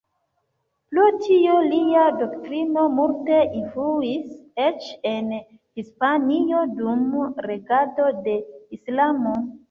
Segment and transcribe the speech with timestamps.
[0.91, 4.31] Pro tio, lia doktrino multe influis
[4.67, 5.27] eĉ en
[5.81, 7.05] Hispanio dum
[7.47, 8.35] regado de
[8.79, 9.35] Islamo.